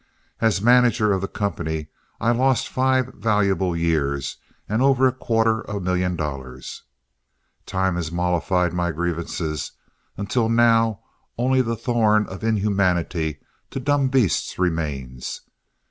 As 0.39 0.63
manager 0.63 1.13
of 1.13 1.21
the 1.21 1.27
company 1.27 1.89
I 2.19 2.31
lost 2.31 2.67
five 2.67 3.13
valuable 3.13 3.77
years 3.77 4.37
and 4.67 4.81
over 4.81 5.05
a 5.05 5.11
quarter 5.11 5.63
million 5.79 6.15
dollars. 6.15 6.81
Time 7.67 7.97
has 7.97 8.11
mollified 8.11 8.73
my 8.73 8.91
grievances 8.91 9.73
until 10.17 10.49
now 10.49 11.01
only 11.37 11.61
the 11.61 11.75
thorn 11.75 12.25
of 12.29 12.43
inhumanity 12.43 13.41
to 13.69 13.79
dumb 13.79 14.09
beasts 14.09 14.57
remains. 14.57 15.41